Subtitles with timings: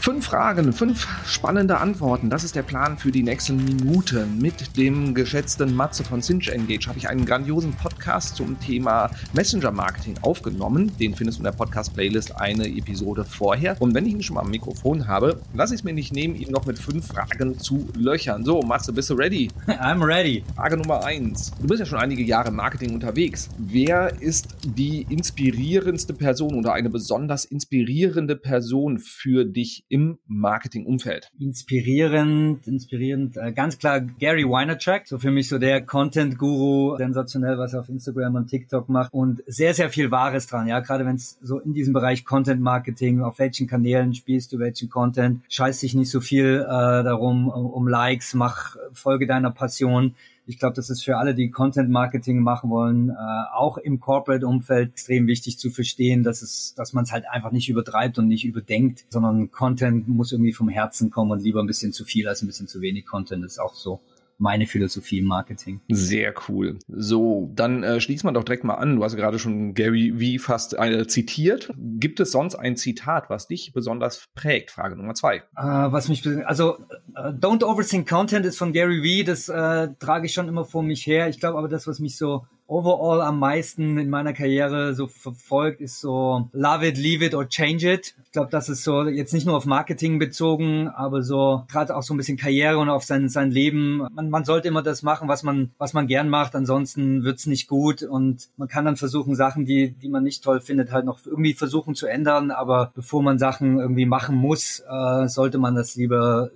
[0.00, 2.30] Fünf Fragen, fünf spannende Antworten.
[2.30, 4.38] Das ist der Plan für die nächsten Minuten.
[4.40, 9.70] Mit dem geschätzten Matze von Cinch Engage habe ich einen grandiosen Podcast zum Thema Messenger
[9.70, 10.90] Marketing aufgenommen.
[10.98, 13.76] Den findest du in der Podcast-Playlist eine Episode vorher.
[13.78, 16.34] Und wenn ich ihn schon mal am Mikrofon habe, lasse ich es mir nicht nehmen,
[16.34, 18.42] ihn noch mit fünf Fragen zu löchern.
[18.42, 19.50] So, Matze, bist du ready?
[19.66, 20.42] I'm ready.
[20.56, 21.52] Frage Nummer eins.
[21.60, 23.50] Du bist ja schon einige Jahre im Marketing unterwegs.
[23.58, 31.30] Wer ist die inspirierendste Person oder eine besonders inspirierende Person für dich im Marketingumfeld?
[31.38, 33.36] Inspirierend, inspirierend.
[33.36, 37.88] Äh, ganz klar Gary Vaynerchuk, so für mich so der Content-Guru, sensationell, was er auf
[37.88, 40.68] Instagram und TikTok macht und sehr, sehr viel Wahres dran.
[40.68, 44.88] Ja, gerade wenn es so in diesem Bereich Content-Marketing, auf welchen Kanälen spielst du welchen
[44.88, 50.14] Content, scheiß dich nicht so viel äh, darum um Likes, mach Folge deiner Passion.
[50.46, 53.14] Ich glaube, das ist für alle, die Content Marketing machen wollen, äh,
[53.54, 57.68] auch im Corporate-Umfeld extrem wichtig zu verstehen, dass es, dass man es halt einfach nicht
[57.68, 61.92] übertreibt und nicht überdenkt, sondern Content muss irgendwie vom Herzen kommen und lieber ein bisschen
[61.92, 63.44] zu viel als ein bisschen zu wenig Content.
[63.44, 64.00] Ist auch so
[64.40, 65.80] meine Philosophie im Marketing.
[65.88, 66.78] Sehr cool.
[66.88, 68.96] So, dann äh, schließt man doch direkt mal an.
[68.96, 71.70] Du hast gerade schon Gary V fast äh, zitiert.
[71.76, 74.70] Gibt es sonst ein Zitat, was dich besonders prägt?
[74.70, 75.36] Frage Nummer zwei.
[75.36, 79.26] Äh, was mich, also uh, Don't Overthink Content ist von Gary V.
[79.26, 81.28] Das äh, trage ich schon immer vor mich her.
[81.28, 85.80] Ich glaube aber, das, was mich so overall am meisten in meiner Karriere so verfolgt,
[85.80, 88.14] ist so Love it, leave it or change it.
[88.26, 92.02] Ich glaube, das ist so jetzt nicht nur auf Marketing bezogen, aber so gerade auch
[92.02, 94.06] so ein bisschen Karriere und auf sein, sein Leben.
[94.14, 97.66] Man, man sollte immer das machen, was man, was man gern macht, ansonsten wird's nicht
[97.66, 101.26] gut und man kann dann versuchen, Sachen, die, die man nicht toll findet, halt noch
[101.26, 105.96] irgendwie versuchen zu ändern, aber bevor man Sachen irgendwie machen muss, äh, sollte man das
[105.96, 106.50] lieber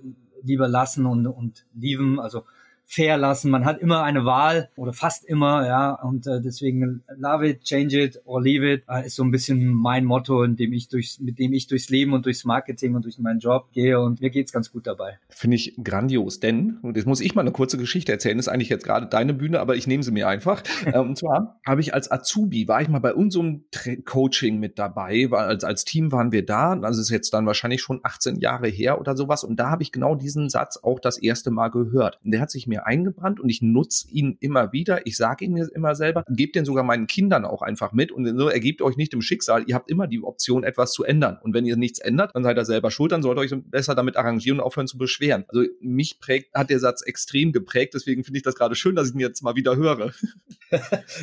[0.45, 2.19] lieber lassen und, und lieben.
[2.19, 2.43] Also
[2.85, 3.51] fair lassen.
[3.51, 7.99] Man hat immer eine Wahl oder fast immer, ja, und äh, deswegen love it, change
[8.01, 11.19] it or leave it äh, ist so ein bisschen mein Motto, in dem ich durchs,
[11.19, 14.29] mit dem ich durchs Leben und durchs Marketing und durch meinen Job gehe und mir
[14.29, 15.17] geht's ganz gut dabei.
[15.29, 18.37] Finde ich grandios, denn und jetzt muss ich mal eine kurze Geschichte erzählen.
[18.37, 20.63] Das ist eigentlich jetzt gerade deine Bühne, aber ich nehme sie mir einfach.
[20.85, 24.77] äh, und zwar habe ich als Azubi war ich mal bei unserem Tra Coaching mit
[24.77, 26.75] dabei, war als als Team waren wir da.
[26.75, 29.91] Das ist jetzt dann wahrscheinlich schon 18 Jahre her oder sowas und da habe ich
[29.91, 32.19] genau diesen Satz auch das erste Mal gehört.
[32.23, 35.05] Und der hat sich mir mir eingebrannt und ich nutze ihn immer wieder.
[35.07, 38.25] Ich sage ihn mir immer selber, gebe den sogar meinen Kindern auch einfach mit und
[38.37, 39.63] so ergebt euch nicht im Schicksal.
[39.67, 41.37] Ihr habt immer die Option, etwas zu ändern.
[41.41, 43.95] Und wenn ihr nichts ändert, dann seid ihr selber schuld, dann solltet ihr euch besser
[43.95, 45.45] damit arrangieren und aufhören zu beschweren.
[45.47, 49.09] Also mich prägt, hat der Satz extrem geprägt, deswegen finde ich das gerade schön, dass
[49.09, 50.11] ich ihn jetzt mal wieder höre.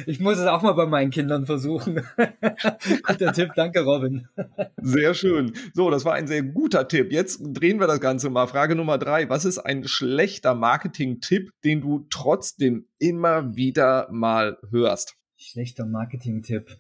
[0.07, 2.01] Ich muss es auch mal bei meinen Kindern versuchen.
[3.07, 4.29] guter Tipp, danke Robin.
[4.81, 5.53] Sehr schön.
[5.75, 7.13] So, das war ein sehr guter Tipp.
[7.13, 8.47] Jetzt drehen wir das Ganze mal.
[8.47, 9.29] Frage Nummer drei.
[9.29, 15.17] Was ist ein schlechter Marketing-Tipp, Tipp, den du trotzdem immer wieder mal hörst?
[15.37, 16.77] Schlechter Marketing-Tipp.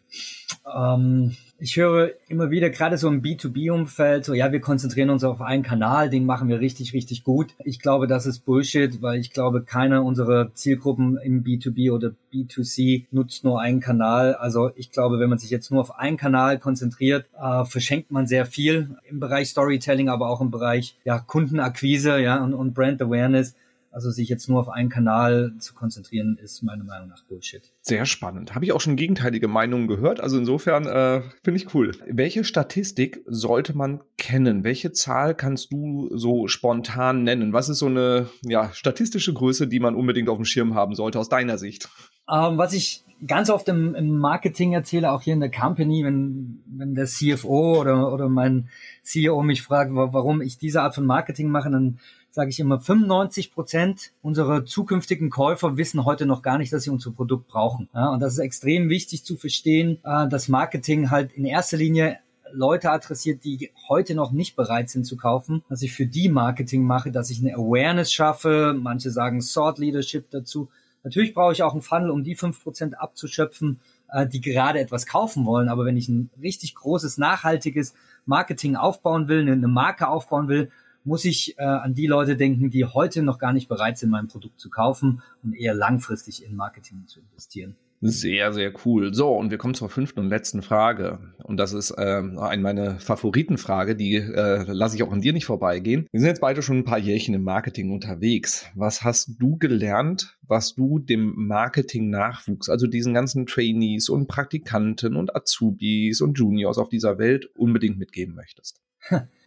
[0.73, 5.41] Ähm, ich höre immer wieder, gerade so im B2B-Umfeld, so, ja, wir konzentrieren uns auf
[5.41, 7.57] einen Kanal, den machen wir richtig, richtig gut.
[7.65, 13.07] Ich glaube, das ist Bullshit, weil ich glaube, keine unserer Zielgruppen im B2B oder B2C
[13.11, 14.35] nutzt nur einen Kanal.
[14.37, 18.29] Also ich glaube, wenn man sich jetzt nur auf einen Kanal konzentriert, äh, verschenkt man
[18.29, 23.03] sehr viel im Bereich Storytelling, aber auch im Bereich ja, Kundenakquise ja, und, und Brand
[23.03, 23.57] Awareness.
[23.93, 27.63] Also sich jetzt nur auf einen Kanal zu konzentrieren, ist meiner Meinung nach Bullshit.
[27.83, 28.55] Sehr spannend.
[28.55, 30.19] Habe ich auch schon gegenteilige Meinungen gehört.
[30.21, 31.93] Also insofern äh, finde ich cool.
[32.09, 34.65] Welche Statistik sollte man kennen?
[34.65, 37.53] Welche Zahl kannst du so spontan nennen?
[37.53, 41.19] Was ist so eine ja, statistische Größe, die man unbedingt auf dem Schirm haben sollte
[41.19, 41.89] aus deiner Sicht?
[42.31, 46.63] Ähm, was ich ganz oft im, im, Marketing erzähle, auch hier in der Company, wenn,
[46.67, 48.69] wenn der CFO oder, oder mein
[49.03, 51.99] CEO mich fragt, warum ich diese Art von Marketing mache, dann
[52.31, 56.91] sage ich immer, 95 Prozent unserer zukünftigen Käufer wissen heute noch gar nicht, dass sie
[56.91, 57.89] unser Produkt brauchen.
[57.95, 62.19] Ja, und das ist extrem wichtig zu verstehen, äh, dass Marketing halt in erster Linie
[62.55, 66.85] Leute adressiert, die heute noch nicht bereit sind zu kaufen, dass ich für die Marketing
[66.85, 68.75] mache, dass ich eine Awareness schaffe.
[68.79, 70.69] Manche sagen Thought Leadership dazu.
[71.05, 75.07] Natürlich brauche ich auch einen Funnel, um die fünf Prozent abzuschöpfen, äh, die gerade etwas
[75.07, 75.69] kaufen wollen.
[75.69, 77.95] Aber wenn ich ein richtig großes, nachhaltiges
[78.25, 80.71] Marketing aufbauen will, eine Marke aufbauen will,
[81.05, 84.29] muss ich äh, an die Leute denken, die heute noch gar nicht bereit sind, mein
[84.29, 87.77] Produkt zu kaufen und eher langfristig in Marketing zu investieren.
[88.05, 89.15] Sehr, sehr cool.
[89.15, 91.21] So, und wir kommen zur fünften und letzten Frage.
[91.45, 95.45] Und das ist äh, eine meiner Favoritenfrage, die äh, lasse ich auch an dir nicht
[95.45, 96.09] vorbeigehen.
[96.11, 98.67] Wir sind jetzt beide schon ein paar Jährchen im Marketing unterwegs.
[98.75, 105.37] Was hast du gelernt, was du dem Marketing-Nachwuchs, also diesen ganzen Trainees und Praktikanten und
[105.37, 108.81] Azubis und Juniors auf dieser Welt unbedingt mitgeben möchtest?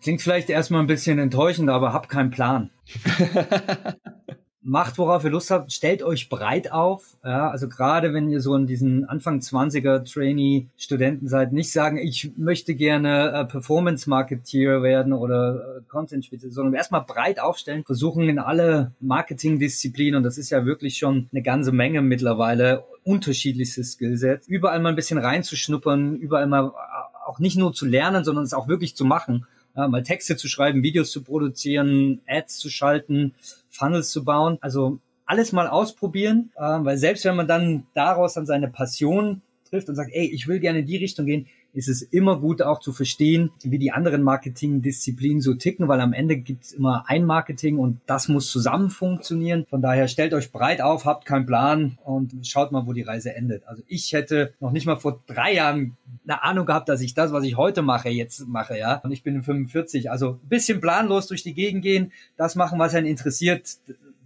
[0.01, 2.69] Klingt vielleicht erstmal ein bisschen enttäuschend, aber hab keinen Plan.
[4.65, 7.15] macht, worauf ihr Lust habt, stellt euch breit auf.
[7.23, 12.31] Ja, also gerade wenn ihr so in diesen Anfang 20er Trainee-Studenten seid, nicht sagen, ich
[12.35, 18.91] möchte gerne äh, Performance-Marketeer werden oder äh, Content-Spitze, sondern erstmal breit aufstellen, versuchen in alle
[18.99, 24.89] Marketing-Disziplinen, und das ist ja wirklich schon eine ganze Menge mittlerweile, unterschiedlichste Skillsets, überall mal
[24.89, 28.95] ein bisschen reinzuschnuppern, überall mal äh, auch nicht nur zu lernen, sondern es auch wirklich
[28.95, 33.33] zu machen ja, mal Texte zu schreiben, Videos zu produzieren, Ads zu schalten,
[33.69, 34.57] Funnels zu bauen.
[34.61, 39.89] Also alles mal ausprobieren, äh, weil selbst wenn man dann daraus dann seine Passion trifft
[39.89, 42.79] und sagt, ey, ich will gerne in die Richtung gehen, ist es immer gut auch
[42.79, 47.25] zu verstehen, wie die anderen Marketingdisziplinen so ticken, weil am Ende gibt es immer ein
[47.25, 49.65] Marketing und das muss zusammen funktionieren.
[49.69, 53.35] Von daher stellt euch breit auf, habt keinen Plan und schaut mal, wo die Reise
[53.35, 53.67] endet.
[53.67, 57.31] Also ich hätte noch nicht mal vor drei Jahren eine Ahnung gehabt, dass ich das,
[57.33, 59.01] was ich heute mache, jetzt mache, ja.
[59.03, 63.05] Und ich bin 45, also bisschen planlos durch die Gegend gehen, das machen, was einen
[63.05, 63.77] interessiert,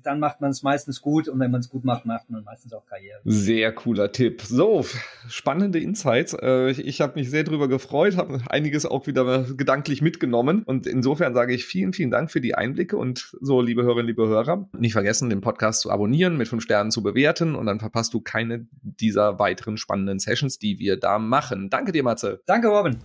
[0.04, 2.74] dann macht man es meistens gut und wenn man es gut macht, macht man meistens
[2.74, 3.20] auch Karriere.
[3.26, 4.42] Sehr cooler Tipp.
[4.42, 4.86] So,
[5.28, 6.34] spannende Insights.
[6.34, 11.34] Äh, ich habe mich sehr drüber gefreut, habe einiges auch wieder gedanklich mitgenommen und insofern
[11.34, 14.94] sage ich vielen, vielen Dank für die Einblicke und so, liebe Hörerinnen, liebe Hörer, nicht
[14.94, 18.68] vergessen, den Podcast zu abonnieren, mit fünf Sternen zu bewerten und dann verpasst du keine
[18.82, 21.70] dieser weiteren spannenden Sessions, die wir da machen.
[21.70, 22.42] Danke dir, Matze.
[22.46, 22.98] Danke, Robin.